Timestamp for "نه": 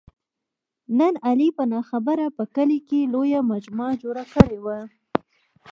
1.71-1.79